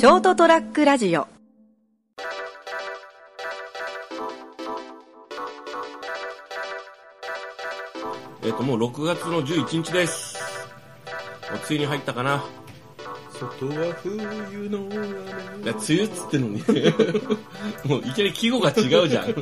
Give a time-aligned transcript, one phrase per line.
[0.00, 1.28] ショートトラックラジオ
[8.42, 10.38] えっ、と、もう6月の11日です。
[11.50, 12.42] もう梅雨に入ったかな。
[13.30, 15.06] 外は冬の雨
[15.64, 16.62] いや、梅雨っつってんのに。
[17.84, 19.34] もういきなり季語が違うじゃん。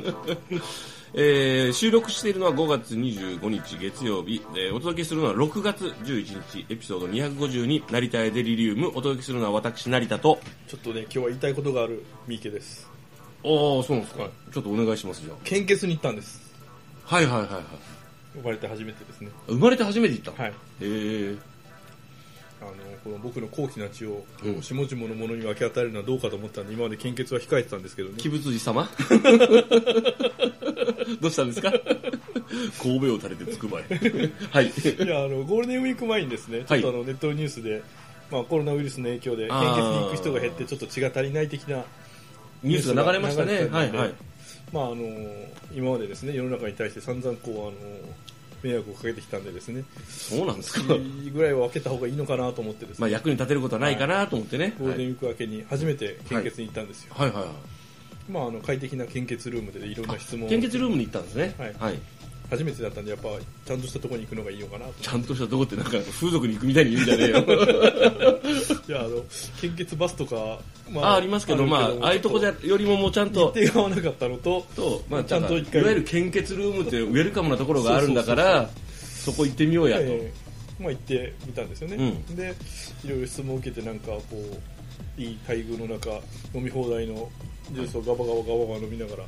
[1.15, 6.67] えー収録しているのは5月25日月曜日、えーお届けするのは6月11日。
[6.69, 8.89] エピソード252成田エデリリウム。
[8.89, 10.39] お届けするのは私成田と。
[10.69, 12.89] ちょっとね今日は言いたいことがある三池です。
[13.45, 13.49] ああ
[13.83, 16.41] そうなんですか、はいちょっとお願いしますじゃ献血に行ったんです。
[17.09, 17.63] あはいはいはいはい。
[18.37, 19.31] 呼ばれて初めてですね。
[19.47, 20.31] 生まれて初めて行った？
[20.33, 20.51] のはい。
[20.51, 21.37] へえ
[22.61, 22.71] あの
[23.05, 24.63] この僕の高貴な血をうん。
[24.63, 28.17] 下々の者に分け与えるのはどうかと思ったんで今まで献血は控えてたんですけどね。
[28.25, 28.89] 鬼仏寺様？
[31.21, 31.73] どうしたんですか？
[32.83, 33.85] 神戸を垂れてつくばい
[34.51, 34.67] はい。
[34.67, 37.83] いやあのゴールデンウィーク前にですねちょっとあの、ネットニュースで、
[38.31, 41.85] まあ、コロナウイルスの影響で献血に行く人が減ってちょっと血が足りない的な
[42.63, 43.69] ニュースが流れましたね。
[43.71, 44.13] はいはい。
[44.73, 44.97] まああの
[45.75, 48.09] 今までですね世の中に対して散々こうあの
[48.63, 50.95] 迷惑をかけてきたんでですねそうなんですか？
[51.25, 57.49] 血ぐらいは分けた方がいいのかなと思ってですね、まあ役に立てることはないかなと思ってね、ゴールデンウィーク明けに初めて献血に行ったんですよ、はいはいはい
[58.29, 60.49] まあ、あの快適な献血ルームでいろんな質問を。
[60.51, 61.55] 献血ルームに行ったんですね。
[61.59, 61.75] はい。
[61.79, 61.99] はい、
[62.51, 63.29] 初めてだったんでやっぱ
[63.67, 67.39] ちゃんとしたところに行くのがいいのかなとちゃんとしたとこってなんか風俗に行くみたいに言うんじゃねえよ。
[68.89, 69.25] いやあの
[69.61, 70.59] 献血バスとか、
[70.91, 78.71] まあありますけどまあああいうとこじゃよりももうちゃんと日程が合わなかったのとと、まあ、ちゃんと一回いわゆる献血ルームってウェルカムなところがあるんだから
[79.25, 82.55] そこ行ってみようやと、えーまあ、行ってみたんですよね、うんで
[83.05, 86.11] いろいろ質問を受けてなんかこういい待遇の中
[86.55, 87.29] 飲み放題の
[87.73, 89.25] ジュースをガバガバガバガバ飲みながら。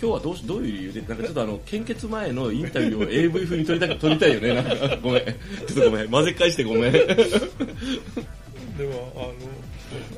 [0.00, 4.54] 今日はどうしどういう理由でなんかちょっとあの献血前のインタビューを AV 風に撮りたく撮りたいよね。
[4.54, 5.24] なんかごめん。
[5.24, 6.10] ちょっとごめん。
[6.10, 6.92] 混ぜ返してごめん。
[6.92, 6.98] で
[8.86, 9.34] もあの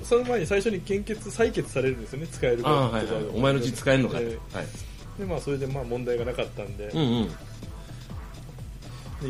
[0.03, 2.27] その前に最初に献血採血されるんですよね。
[2.29, 3.25] 使えるかああはいはい。
[3.35, 4.39] お前の血使えんのかって、
[5.19, 7.29] でまあそれでまあ問題がなかったんで,、うんうん。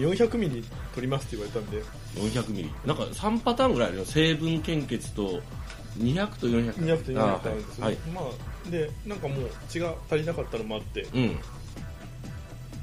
[0.01, 1.83] で400ミリ取りますって言われたんで。
[2.15, 2.71] 400ミリ。
[2.87, 4.05] なんか3パターンぐらいあるよ。
[4.05, 5.41] 成分献血と
[5.99, 11.03] 200と400 200と400ああるんですよ、はい、まあでなんかもう血が足りなかったのもあって。
[11.15, 11.39] うん。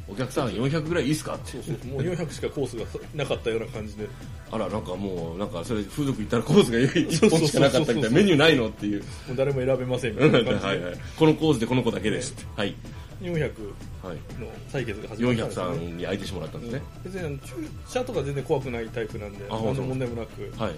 [0.07, 1.51] お客さん400ぐらいいいっすかって。
[1.51, 1.91] そうそう。
[1.91, 2.85] もう400しかコースが
[3.15, 4.07] なかったような感じで。
[4.51, 8.17] あらなんかもうなんかそれ風俗行ったらコースが1本しかなかったみたいな。
[8.17, 9.01] メニューないのっていう。
[9.27, 12.45] もう誰も選べませんみたはいいな感じで、はいこのコースでこの子だけですって。
[12.55, 12.75] はい、
[13.21, 13.73] 400
[14.03, 15.77] はい、の採血が始まったん400ですよね。
[15.77, 17.53] さんに相手してもらったんですね、別にあの注
[17.87, 20.53] 射とか全然怖くないタイプなんであ何の問題もなく。
[20.57, 20.75] はい。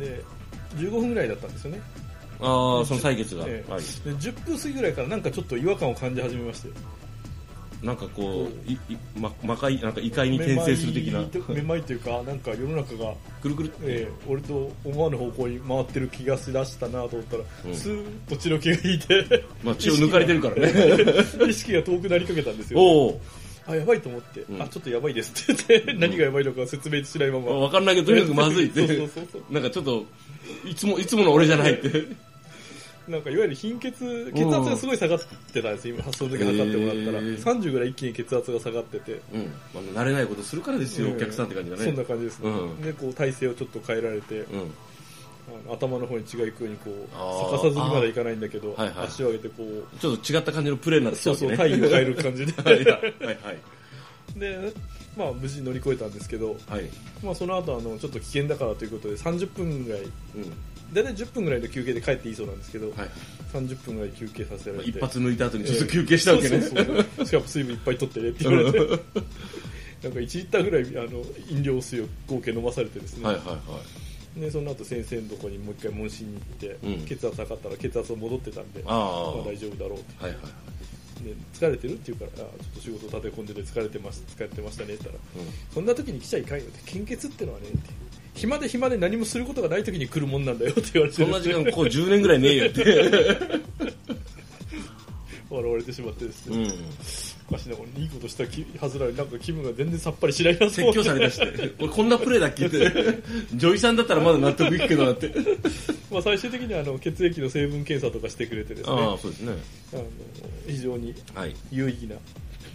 [0.00, 0.24] で
[0.74, 1.80] 15分ぐらいだったんですよね。
[2.40, 3.70] ああその採血が、ええ。
[3.70, 6.68] はい、で10分過ぎぐらいからなんかちょっと違和感を感じ始めまして。
[7.82, 11.20] なんかこういい、ま、魔界なんか異界に転生する的な。
[11.54, 13.72] めまいといというかなんか世の中が、くるくる。
[13.82, 17.74] えー俺と思わぬ方向に回ってる気がしだしたなと思ったら、うん。
[17.74, 19.44] スーッと血の気が引いて。
[19.62, 20.72] まあ、血を抜かれてるからね。
[21.48, 22.80] 意識が遠くなりかけたんですよ。
[22.80, 23.20] おお
[23.68, 24.62] あやばいと思って、うん。
[24.62, 28.86] あちょっとやばいですって言って何がやばいのか説明しないまま、分かんないけどとにかくまずいって。
[28.86, 29.52] そうそうそうそう。
[29.52, 30.06] なんかちょっと
[30.64, 32.26] いつもいつもの俺じゃないって。
[33.08, 35.18] なんかいわゆる貧血血圧がすごい下がっ
[35.52, 35.94] てたんですよ。
[35.94, 37.42] 今発送の時測ってもらったら、へー。
[37.42, 39.20] 30ぐらい一気に血圧が下がってて。
[39.32, 39.42] うん、
[39.72, 41.16] まあ、慣れないことするからですよ、うん。
[41.16, 41.84] お客さんって感じがね。
[41.84, 42.82] そんな感じですね、うん。
[42.82, 44.72] でこう体勢をちょっと変えられて、うん。
[45.72, 49.06] 頭の方に血が行くようにこう逆さずにまでいかないんだけど、はいはい。
[49.06, 51.70] 足を上げてこうちょっと違った感じのプレーになってきたそうわけね。
[51.70, 52.52] そう体位を変える感じで。
[52.62, 52.84] はい。
[52.84, 53.58] はいはい
[54.36, 54.72] で、
[55.16, 56.88] まあ、無事乗り越えたんですけど、はい、
[57.22, 60.12] まあ、その後あのちょっと危険だからということで30分ぐらいうん。
[60.92, 62.96] 大体10分ぐらいの休憩で帰っていいそうなんですけど、はい。
[63.52, 64.90] 30分ぐらい休憩させられて。
[64.90, 67.26] 一発抜いた後にちょっと休憩したわけね、そうそうそう。
[67.26, 68.78] しかも水分いっぱい取ってねって言われて。
[70.02, 73.80] なんか1リッターぐらいあの飲料水を合計飲まされてですね、はいはいは
[74.36, 74.40] い。
[74.40, 77.06] でその後先生のところにもう一回問診に行って、うん。
[77.06, 80.24] 血圧測ったら血圧が戻ってたんでまあ、大丈夫だろうと。
[80.24, 80.40] はいはい
[81.24, 85.52] で疲れてるって言うからあちょっと仕事立て込んでて疲れてます疲れてましたねって言ったらうん。
[85.72, 87.78] そんな時に来ちゃいかんよって献血ってのはねって
[88.34, 92.84] 暇で暇で何もすることがない時に来るもんなんだよって言われてそんな時間こう10年ぐらいねえよって
[95.56, 96.72] 笑われてしまってですね、うん。
[97.50, 100.76] おかしなもんいいことしたきはずなのになんか気分が全然さっぱりしないなと思って。
[100.86, 103.22] 説教されだして俺こんなプレーだっけって
[103.54, 105.32] 女医さんだったらまだ納得いくけどなって。
[106.10, 108.96] まあ最終的にはあの血液の成分検査とかしてくれてですね。
[108.96, 109.52] ああそうですね。
[109.92, 110.04] あの
[110.66, 111.54] 非常にはい。
[111.70, 112.16] 有意義な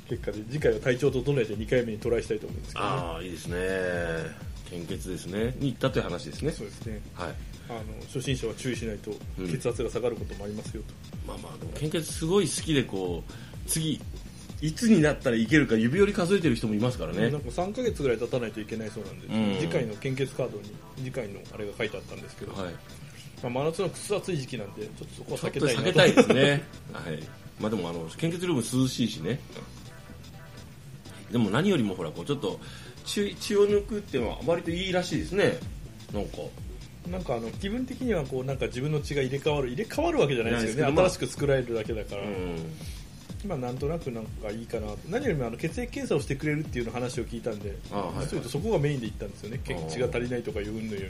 [0.10, 3.58] 結果で次回は体調を整えて2回目にトライしたいと思うんですけど、ね、ああいいですね。
[4.70, 5.54] 献血ですね。
[5.60, 6.52] に行ったという話ですね。
[6.52, 7.02] そうですね。
[7.14, 10.94] はいあの初心者は注意しないとうん血圧が下がることもありますよと、
[11.28, 13.32] まあまあでも献血すごい好きでこう
[13.70, 14.02] 次
[14.62, 22.74] いつになったらいけるか指折り数えてる人もいますからねなんか3ヶ月ぐらい経たないといけないそうなんで、うん次回の献血カードに次回のあれが書いてあったんですけど、はい
[23.44, 26.64] まあ、真夏のくそ暑い時期なんでちょっとそこは避けたいな避けたいですね。
[26.94, 27.20] はい。
[27.60, 29.40] まあでも、あの、献血ルーム涼しいしね。
[31.32, 32.60] でも何よりもほら、こう、ちょっと
[33.06, 35.58] 血、血を抜くっていうのは割といいらしいですね。
[36.14, 36.38] なんか。
[37.10, 40.98] なんかあの気分的にはこうなんか自分の血が入れ替わる入れ替わるわけじゃないですよね。
[40.98, 42.58] 新しく作られるだけだから、うん。
[43.46, 44.88] まあなんとなくなんかいいかな。
[44.88, 48.26] と何よりもあの血液検査をしてくれるっていうの話を聞いたんであはいはい。
[48.26, 49.60] 実を言うとそこがメインで言ったんですよね。
[49.90, 51.10] 血が足りないとかいう云々よ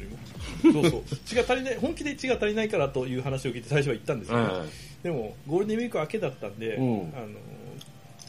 [0.63, 0.81] りも。
[0.81, 1.15] そうそう。
[1.25, 4.67] 血が足りない本気で血が足りないからという話を聞いて最初は言ったんですよ、はいはい。
[5.03, 7.13] でもゴールデンウィーク明けだったんで、うん。
[7.13, 7.27] あの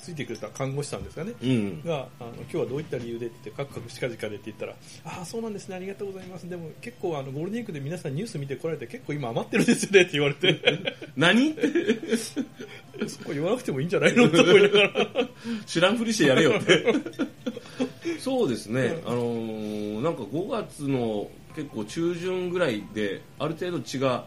[0.02, 1.82] ついてくれた看護師さんですかねうん。
[1.84, 4.72] があの今日はどういった理由でって言ってカクカクしかじかでって言ったら
[5.04, 10.60] ああそうなんですねありがとうございますでも結構あのゴールデンウィークで皆さんニュース見てこられて結構今余ってるんですよねって言われて
[11.16, 11.54] 何？
[13.08, 14.28] そこ言わなくてもいいんじゃないの？
[14.28, 15.06] と思いながら
[15.66, 16.84] 知らんふりしてやれよって。
[18.18, 19.00] そうですね。
[19.06, 24.26] あのーなんか5月の結構中旬ぐらいで、ある程度血が、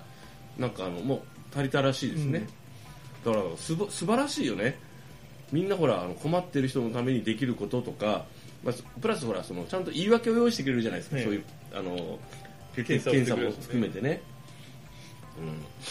[0.57, 1.21] なんかあの、もう
[1.57, 2.47] 足りたらしいですね。
[3.25, 4.77] だからすば素晴らしいよね。
[5.55, 8.25] みんなほら、あの困ってる人のためにできることとか、
[8.61, 11.17] まあ、プラスほら、その、ちゃんと言い訳を用意してくれるじゃないですか。
[11.17, 11.43] ええそういう、
[11.73, 12.19] あの、
[12.75, 14.21] 検査検査も含めてね。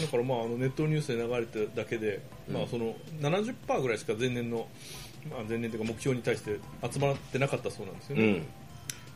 [0.01, 4.67] だからまああのネットニュースで流れてるだけで、うんまあ、その70%ぐらいしか前年の、
[5.31, 6.59] まあ、前年というか目標に対して
[6.91, 8.47] 集まってなかったそうなんですよね、うん。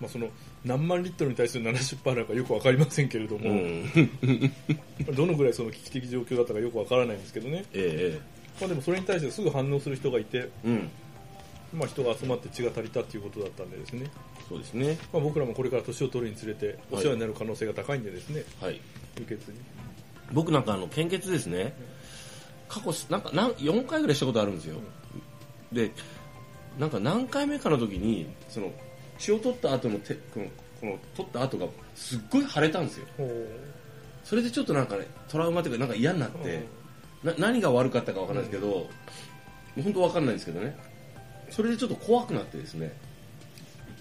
[0.01, 0.29] まあ、その
[0.67, 3.43] 何万リットルに対する70%なのかよく分かりませんけれどうん。
[3.43, 3.87] も、うん。
[5.17, 8.21] どのぐらいその危機的状況だったかよく分からないんですけどね、え
[8.61, 10.91] まあ、でもそれに対してすぐ反応する人がいて、えうん。
[11.73, 14.11] まあ、人が集まって血が足りたということだったんでですね、
[14.49, 14.99] そうですね。
[15.13, 18.81] まあ、僕らもこれから年を取るにつれてお世話になる可能性が高いんでですね、はい。
[19.19, 19.59] 輸血に。
[20.33, 21.75] 僕なんかあの献血ですね。
[22.69, 24.77] 過去なんか何4回ぐらいしたことあるんですよ、
[25.73, 25.91] で
[26.79, 28.71] なんか何回目かの時にその
[29.19, 30.47] 血を取った後の手この
[30.81, 33.07] この取った後がすっごい腫れたんですよ。
[34.23, 36.67] それでちょっとなんかねトラウマというかなんか嫌になって、
[37.23, 38.89] な何が悪かったかわからないですけど、も
[39.79, 40.77] う本当わかんないんですけどね。
[41.51, 42.93] それでちょっと怖くなってですね。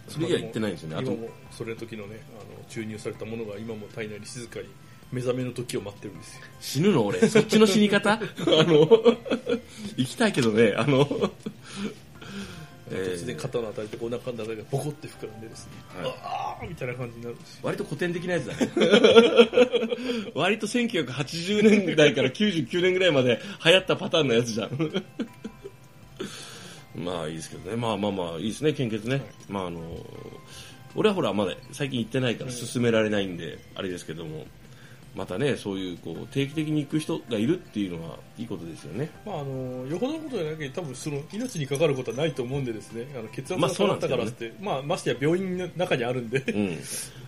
[0.07, 0.95] それ以来言ってないんですよね。
[0.95, 1.11] あと。
[1.11, 4.65] 今もそれの時のねあの注入されたものが今も体内に静かに
[5.11, 6.41] 目覚めの時を待ってるんですよ。
[6.59, 7.27] 死ぬの俺。
[7.27, 8.13] そっちの死に方？
[8.13, 8.87] あの。
[9.97, 11.31] 生きたいけどねあの、えー
[12.89, 16.13] 突然肩のあたりとお腹のあたりがボコって膨らんでですね、はい。
[16.23, 18.71] ああみたいな感じになるんですよ割と古典的なやつだね。
[20.33, 25.03] 割と1980年代から99年ぐらいまで流行ったパターンのやつじゃん。
[27.03, 27.75] まあいいですけどね。
[27.77, 28.73] まあまあまあいいですね。
[28.73, 29.81] 献血ね、まああの
[30.95, 34.45] 俺はほらまだ最近行ってないから進められないんで、あれですけども
[35.17, 39.09] またねそういうこう定期的に行く人がいるっていうのはいいことですよね。
[39.25, 46.77] まあ、あのよほどのことじゃなきゃ多分その命にかかることはないと思うんでですねあの血圧まあが下がったからっそうて、まあ、ましてや病院の中にあるんでうん。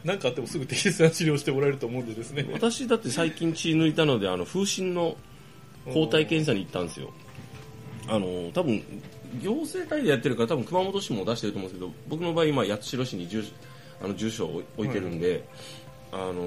[0.06, 2.48] 何かあってもすぐ適切な治療をしてもらえると思うんでですね。
[2.54, 5.18] 私だって最近血抜いたのであの風疹の
[5.92, 7.10] 抗体検査に行ったんですよ。
[8.08, 8.84] あの多分
[9.42, 13.44] 行政体でやってるから多分熊本市も出してると思うんですけど僕の場合今八代市に住
[14.02, 15.44] あの住所を置いてるんで、
[16.12, 16.42] あの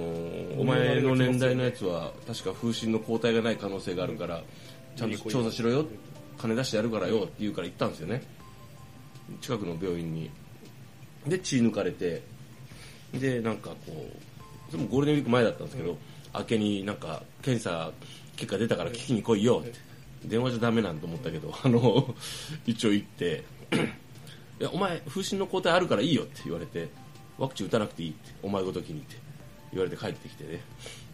[0.61, 4.43] お前の年代のやつは確か風疹の抗体がない可能性があるから
[4.97, 5.87] ちゃんと調査しろよ。
[6.39, 8.23] 金出してやるからよって言うから行ったんですよね。
[9.41, 10.31] 近くの病院に。
[11.27, 12.23] で血抜かれて。
[13.15, 14.09] でなんかこ
[14.69, 15.97] うでもゴールデンウィーク前だったんですけど、
[16.35, 17.93] 明けになんか検査
[18.37, 19.63] 結果出たから聞きに来いよ。
[19.63, 19.79] って、
[20.25, 22.15] 電話じゃダメなんて思ったけど あの
[22.67, 23.45] 一応行って。
[24.61, 26.89] いやお前風疹の抗体あるからいいよって言われて
[27.37, 29.17] ワクチン打たなくていいってお前ごときにって
[29.73, 30.61] 言われて帰ってきてね。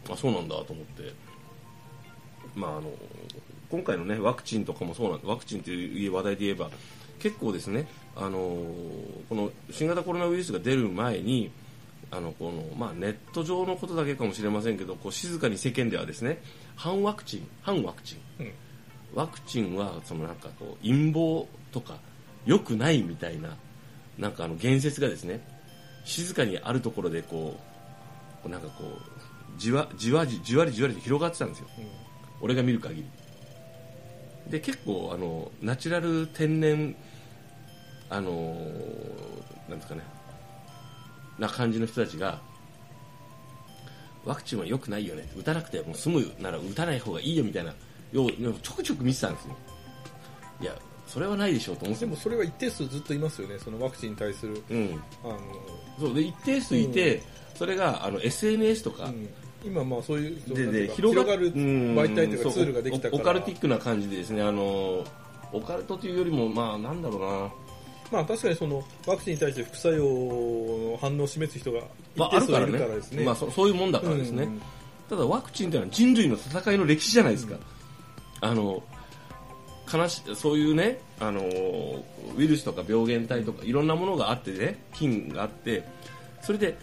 [0.09, 1.13] あそうなんだと思って。
[2.55, 2.91] まああの
[3.69, 6.69] 今回のねワクチンとかもそうなんワクチンという話題で言えば
[7.19, 8.39] 結構ですねあの
[9.29, 11.51] この新型コロナウイルスが出る前に
[12.11, 16.41] あのこのまあ、ネット上のことだけかもしれませんけどこう静かに世間ではですね
[16.75, 18.43] 反ワクチン反ワクチン。
[18.43, 18.51] うん。
[19.13, 21.99] ワクチンはそのなんかこう陰謀とか
[22.45, 23.55] 良くないみたいな
[24.17, 25.41] なんかあの言説がですね
[26.03, 27.68] 静かにあるところでこうこう
[28.47, 31.67] なんかこうじわじわじじわりじわりと広がってたんですよ
[32.41, 33.05] 俺が見る限り
[34.49, 36.95] で結構あのナチュラル天然
[38.09, 38.55] あの
[39.67, 40.01] なんですかね
[41.37, 42.39] な感じの人たちが
[44.25, 47.73] ワクチンは良くないよね打たなくても済むなら打たない方がいいよみたいな
[48.11, 48.31] よう
[48.61, 49.55] ちょくちょく見てたんですよ
[50.61, 50.75] いや
[51.09, 53.57] それはないでしょうと思ってでもそれは一定数ずっといますよね。
[53.57, 55.01] そのワクチンに対するうん。
[55.23, 55.39] あの、
[55.99, 56.13] そう。
[56.13, 57.23] で一定数いて、
[57.55, 59.27] それがあの SNS とか、うん。
[59.65, 61.53] 今まあそういうでで広が広がるうん。
[61.97, 63.19] 媒体というかツールができたから。
[63.19, 65.03] オオカルティックな感じでですねあの
[65.51, 67.51] オカルトというよりもまあなんだろうな。
[68.11, 70.03] まあ確かにそのワクチンに対して副作用
[70.91, 71.81] の反応を示す人が
[72.15, 72.71] まあ、あ一定数いるからね。
[72.73, 73.23] るからですね。
[73.23, 74.61] まあ、そそういうもんだからですね、うん。
[75.09, 77.55] ただワクチンというのは人類の戦いの歴史じゃないですか、
[78.41, 78.83] あの
[79.91, 81.41] 悲しそういうねあの
[82.37, 85.83] ウイルスとか病原体とかいろんなものがあってね菌があって
[86.41, 86.77] それで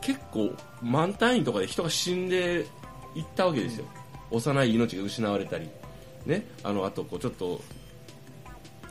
[0.00, 2.66] 結構満単位とかで人が死んで
[3.14, 3.84] いったわけですよ、
[4.30, 5.68] 幼い命が失われたり、
[6.26, 7.60] ね、あのあとこうちょっと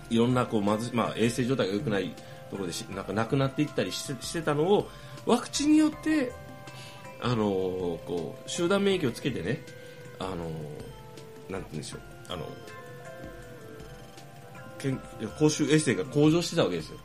[0.10, 2.10] いろんなこうまず、まあ、衛生状態が良くない
[2.50, 4.90] ところでしなんか亡くなっていったりしてしてたのを
[5.26, 6.32] ワクチンによって
[7.22, 9.62] あのこう集団免疫をつけてね
[10.20, 10.36] あの
[11.50, 12.48] なんて言うんでしょうあの
[15.38, 16.98] 公衆衛生が向上してたわけですよ。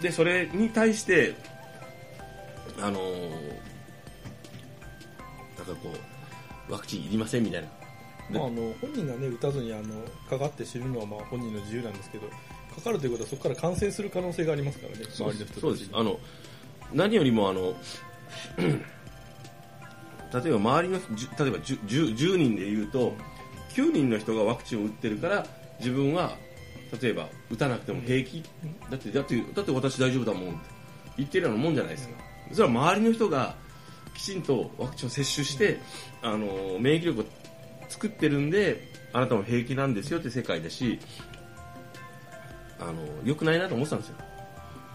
[0.00, 1.34] でそれに対して
[2.80, 3.00] あの
[5.56, 5.92] なんかこ
[6.68, 7.68] うワクチンいりませんみたいな。
[8.30, 12.28] でまあ、あの本人がね打たずにあのかかって死ぬのはまあ本人の自由なんですけど
[12.74, 15.60] かかるということはそこから感染する可能性がありますからね周りの人たちに。
[15.62, 15.90] そうです。
[15.92, 16.20] あの
[16.92, 17.74] 何よりもあの
[18.58, 23.14] 例えば周りの例えば 10, 10 10人で言うと
[23.78, 25.46] 9人の人がワクチンを打ってるから
[25.78, 26.36] 自分は
[27.00, 28.42] 例えば打たなくても平気、
[28.90, 30.58] だってだってだって私大丈夫だもんって。
[31.18, 32.14] 言ってるようなもんじゃないですか、
[32.52, 33.56] それは周りの人が
[34.14, 35.80] きちんとワクチンを接種して、
[36.22, 37.24] あの免疫力を
[37.88, 41.00] 作ってるんであなたも平気なんですよって世界だし
[42.78, 42.92] あの
[43.24, 44.16] 良くないなと思ってたんですよ。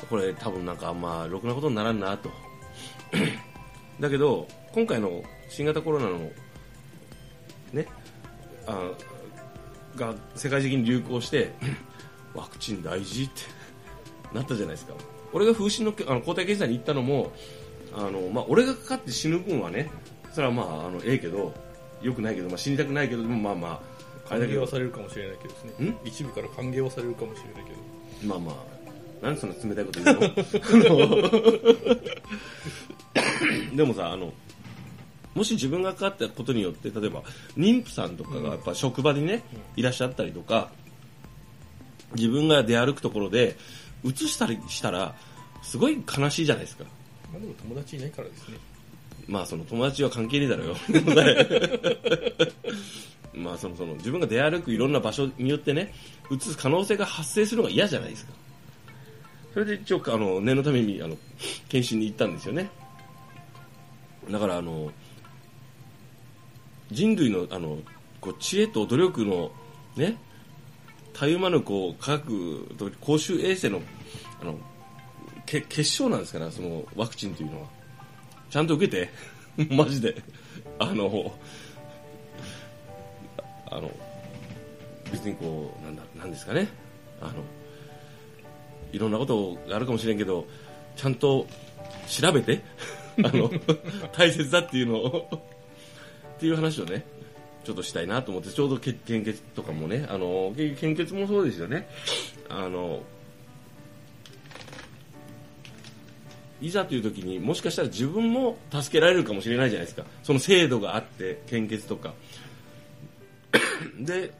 [0.09, 2.29] これ多分なんかあんまろくなことにならんなと。
[3.99, 6.31] だけど今回の新型コロナの
[7.73, 7.85] ね
[8.67, 8.91] あ
[9.95, 11.53] が世界的に流行して
[12.33, 13.41] ワクチン大事って
[14.33, 14.93] なったじゃないですか。
[15.31, 17.31] 俺が風疹のあの抗体検査に行ったのも
[17.95, 19.89] あの、まあ、俺がかかって死ぬ分はね
[20.31, 21.53] それはまああのええけど
[22.01, 23.79] よくないけど、まあ、死にたくないけどでもまあまああ
[24.29, 25.89] 歓迎はされるかもしれないけどですね。
[25.89, 25.97] ん？
[26.03, 27.77] 一部から歓迎はされるかもしれないけど。
[28.27, 28.51] まあま
[29.21, 30.19] あ、なんでそんな冷たいこと言う
[33.71, 34.33] の でもさ、あの、
[35.35, 37.23] もし自分がかかったことによって、例えば
[37.57, 39.43] 妊婦さんとかがやっぱ職場にね、
[39.75, 40.69] いらっしゃったりとか、
[42.15, 43.57] 自分が出歩くところで、
[44.03, 45.15] 移したりしたら、
[45.61, 46.83] すごい悲しいじゃないですか。
[47.31, 48.57] まあでも友達いないからですね
[49.27, 50.75] まあその友達は関係ねえだろうよ。
[53.33, 55.93] まあそのその自分が出歩くいろんな場所によってね、
[56.29, 58.33] 移す可能性が発生するのが嫌じゃないですか。
[59.53, 61.17] それで一応あの念のためにあの
[61.69, 62.69] 検診に行ったんですよね。
[64.29, 64.91] だからあの
[66.93, 67.79] 人類のあの
[68.21, 69.51] こう知恵と努力の
[69.95, 70.17] ね、
[71.13, 73.81] たゆまぬこう科学と公衆衛生の
[74.41, 74.55] あの
[75.45, 77.67] け結晶なんですからそのワクチンというのは。
[78.49, 79.09] ちゃんと受けて？
[79.73, 80.15] マジで。
[80.77, 81.33] あの、
[83.71, 83.89] あの、
[85.11, 86.67] 別にこう、なんだ、なんですかね。
[87.19, 87.33] あの、
[88.91, 90.45] いろんなことがあるかもしれんけど、
[90.95, 91.47] ちゃんと
[92.07, 92.61] 調べて、
[93.23, 93.49] あの、
[94.11, 95.47] 大切だっていうのを、
[96.43, 97.05] っていう話をね、
[97.63, 101.87] ちょっとしたいなと思って、ちょうど献血とかもね、あの、献血もそうですよね。
[102.49, 103.01] あの、
[106.61, 110.03] いざという時にもしかしたら自分も助けられるかもしれないじゃないですか。
[110.21, 112.13] その制度があって献血とか。
[113.99, 114.33] で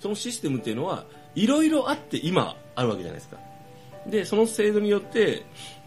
[0.00, 1.04] そのシステムっていうのは
[1.36, 3.38] いろいろあって今あるわけじゃないですか。
[4.08, 5.44] でその制度によって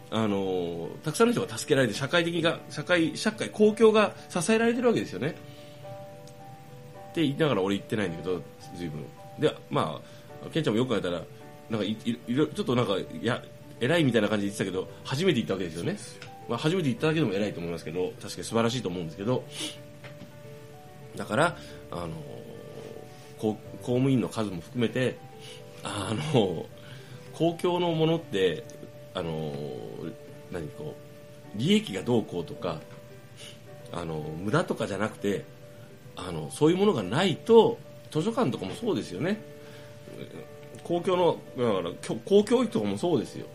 [0.10, 5.30] あのたくさんの人が助けられて社会的が社会社会公共が支えられてるわけですよね。
[5.30, 8.42] って言いながら俺言ってないんだけど
[8.76, 9.06] 随分。
[9.40, 10.00] でま
[10.46, 11.22] あケンちゃんもよく考えたら
[11.70, 13.44] なんかいいいろちょっとなんかや
[13.80, 15.98] 偉いみたいな感じで言ってたけど初めて言ったわけですよね。
[16.48, 19.44] まあ、初めて言っただけでも偉いと思いますけど確かに素晴らしいと思うんですけど。
[21.18, 21.58] だから
[21.92, 22.10] あの
[23.40, 25.18] 公公務員の数も含めて
[25.84, 26.66] あの
[27.34, 28.64] 公共のものって
[29.18, 29.52] あの
[30.52, 30.96] 何こ
[31.56, 32.80] う利益がどうこうとか
[33.92, 35.44] あの無駄とかじゃなくて
[36.16, 37.80] あのそういうものがないと
[38.12, 39.42] 図書館とかもそうですよね。
[40.84, 43.48] 公共のだから公教育とかもそうですよ。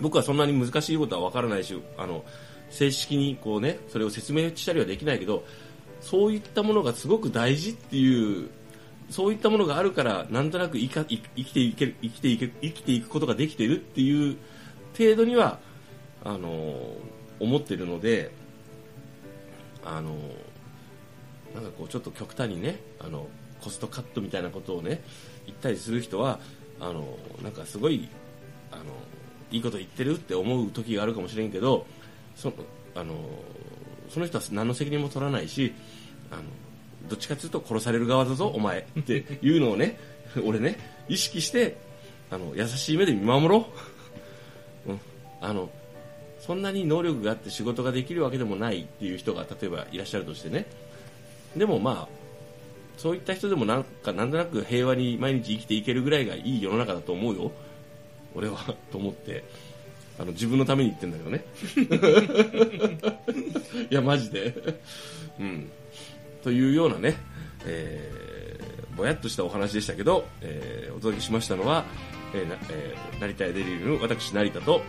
[0.00, 2.24] 僕はそんなに難しいことは分からないしあの
[2.70, 5.44] 正式にこう、ね、それを説明したりはできないけど
[6.00, 8.50] そういったものがすごく大事っていう
[9.10, 14.36] そういったものがあるからなんとなく生きていけ生きていけ生きていくことができてるっていう
[14.98, 15.58] 程度には
[16.24, 16.96] あの
[17.40, 18.32] 思ってるので
[19.84, 20.16] あの
[21.54, 23.28] なんかこうちょっと極端にねあの
[23.62, 25.02] コストカットみたいなことをね
[25.46, 26.40] 言ったりする人は
[26.80, 28.08] あのなんかすごい
[28.70, 28.82] あの
[29.50, 31.86] いいこと言ってるって思う時があるかもしれんけど
[32.36, 32.52] そ
[32.94, 33.14] あの
[34.10, 35.72] その人は何の責任も取らないし
[36.30, 36.42] あの
[37.08, 39.98] どっちかというと殺される側だぞお前っていうのをね
[40.44, 40.78] 俺ね
[41.08, 41.78] 意識して
[42.30, 43.58] あの優しい目で見守ろ。
[43.58, 43.97] う、
[45.40, 45.70] あの
[46.40, 50.66] そんなに能力があって仕事ができるわけでもないっていう人が例えばいらっしゃるとしてね。
[51.56, 52.18] でもまあ
[52.96, 57.52] そういった人でもなんかなんとなく平和に毎日生きていけるぐらいがいい世の中だと思うよ。
[58.34, 58.56] 俺は
[58.92, 59.44] と思って
[60.18, 61.44] あの自分のために言ってんだけどね。
[63.90, 64.54] いやマジで。
[65.38, 65.70] うん。
[66.42, 67.16] というようなね、
[67.66, 68.38] えー
[68.96, 71.84] ぼやっとしたお話でしたけど、えーお届けしましたのは、
[72.34, 74.82] えーなえー成田屋デリルの私成田と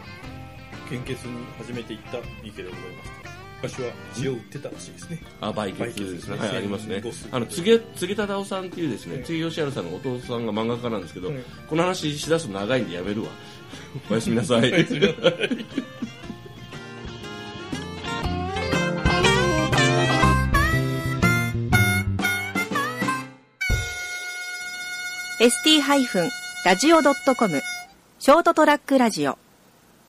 [0.89, 3.11] 献血に初めて行った池でございます。
[3.61, 5.21] 昔は血を売ってたらしいですね。
[5.41, 6.37] あ売血ですね、ですね。
[6.37, 7.03] はい、ありますね。
[7.31, 11.37] あの、つげ、つげただおさんっていうですね、はいつげよしはるさんのお父さんが漫画家なんですけど、はい
[11.69, 13.29] この話しだすと長いんでやめるわ。
[14.09, 14.71] おやすみなさい。
[25.39, 27.61] ST-radio.com
[28.19, 29.37] ショートトラックラジオ